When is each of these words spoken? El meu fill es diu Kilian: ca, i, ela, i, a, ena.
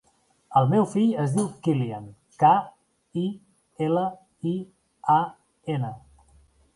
El 0.59 0.69
meu 0.69 0.85
fill 0.93 1.09
es 1.23 1.33
diu 1.33 1.49
Kilian: 1.67 2.07
ca, 2.43 2.53
i, 3.25 3.25
ela, 3.89 4.07
i, 4.53 4.55
a, 5.17 5.19
ena. 5.75 5.93